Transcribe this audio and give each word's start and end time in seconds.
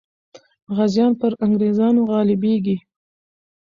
غازیان 0.75 1.13
پر 1.19 1.31
انګریزانو 1.45 2.01
غالبېږي. 2.09 2.77